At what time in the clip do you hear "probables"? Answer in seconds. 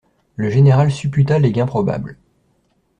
1.67-2.17